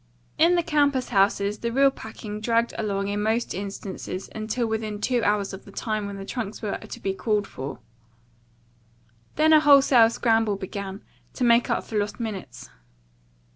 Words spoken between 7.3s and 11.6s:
for. Then a wholesale scramble began, to